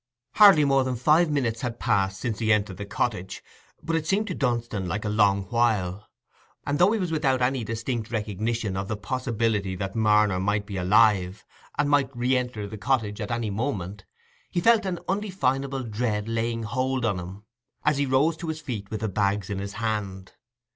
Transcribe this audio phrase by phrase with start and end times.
[0.31, 3.43] Hardly more than five minutes had passed since he entered the cottage,
[3.83, 6.09] but it seemed to Dunstan like a long while;
[6.65, 10.75] and though he was without any distinct recognition of the possibility that Marner might be
[10.77, 11.45] alive,
[11.77, 14.03] and might re enter the cottage at any moment,
[14.49, 17.43] he felt an undefinable dread laying hold on him,
[17.85, 20.33] as he rose to his feet with the bags in his hand.